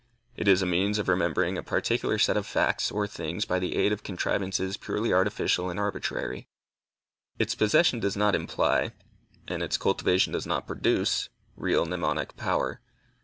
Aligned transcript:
It 0.35 0.47
is 0.47 0.63
a 0.63 0.65
means 0.65 0.97
of 0.97 1.07
remembering 1.07 1.59
a 1.59 1.61
particular 1.61 2.17
set 2.17 2.35
of 2.35 2.47
facts 2.47 2.89
or 2.89 3.05
things 3.05 3.45
by 3.45 3.59
the 3.59 3.75
aid 3.75 3.91
of 3.91 4.01
contrivances 4.01 4.75
purely 4.75 5.13
artificial 5.13 5.69
and 5.69 5.79
arbitrary. 5.79 6.47
Its 7.37 7.53
possession 7.53 7.99
does 7.99 8.17
not 8.17 8.33
imply, 8.33 8.93
and 9.47 9.61
its 9.61 9.77
cultivation 9.77 10.33
does 10.33 10.47
not 10.47 10.65
produce, 10.65 11.29
real 11.55 11.85
mnemonic 11.85 12.35
power. 12.35 12.81